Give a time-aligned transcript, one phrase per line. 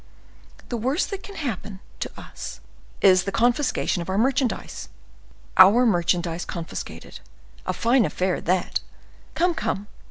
[0.69, 2.59] The worst that can happen to us
[3.01, 4.89] is the confiscation of our merchandise.
[5.57, 8.79] Our merchandise confiscated—a fine affair that!
[9.35, 9.85] Come, come!